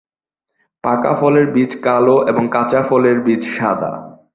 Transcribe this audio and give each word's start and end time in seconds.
পাকা 0.83 1.11
ফলের 1.19 1.47
বীজ 1.53 1.71
কালো 1.83 2.15
এবং 2.27 2.43
কাঁচা 2.47 2.81
ফলের 2.89 3.17
বীজ 3.19 3.41
সাদা। 3.57 3.91